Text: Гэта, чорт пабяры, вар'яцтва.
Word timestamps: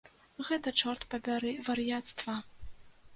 Гэта, 0.45 0.71
чорт 0.83 1.05
пабяры, 1.11 1.51
вар'яцтва. 1.67 2.35